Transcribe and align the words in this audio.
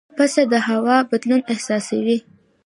پسه 0.17 0.41
د 0.51 0.53
هوا 0.67 0.97
بدلون 1.09 1.41
احساسوي. 1.53 2.17